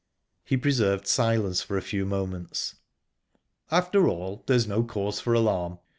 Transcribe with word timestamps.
He 0.43 0.57
preserved 0.57 1.05
silence 1.05 1.61
for 1.61 1.77
a 1.77 1.81
few 1.83 2.07
moments. 2.07 2.73
"After 3.69 4.07
all, 4.07 4.41
there 4.47 4.55
is 4.57 4.65
no 4.65 4.83
cause 4.83 5.19
for 5.19 5.33
alarm. 5.35 5.77